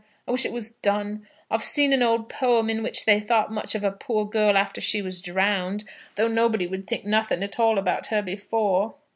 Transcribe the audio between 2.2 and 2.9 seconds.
poem in